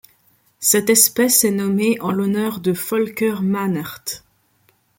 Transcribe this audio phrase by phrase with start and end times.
[0.59, 4.03] Cette espèce est nommée en l'honneur de Volker Mahnert.